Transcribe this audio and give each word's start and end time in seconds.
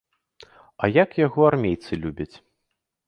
А 0.83 0.89
як 1.03 1.11
яго 1.25 1.41
армейцы 1.53 2.01
любяць. 2.07 2.33